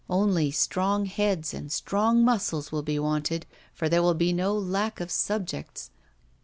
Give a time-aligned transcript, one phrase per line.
[0.09, 4.99] Only strong heads and strong muscles will be wanted, for there will be no lack
[4.99, 5.91] of subjects.